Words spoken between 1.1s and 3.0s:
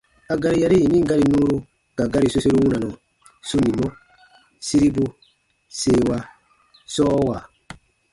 nuuru ka gari soseru wunanɔ: